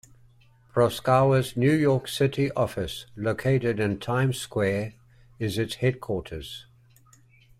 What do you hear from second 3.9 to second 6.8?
Times Square, is its headquarters.